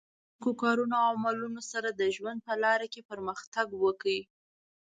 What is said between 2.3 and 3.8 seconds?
په لاره کې پرمختګ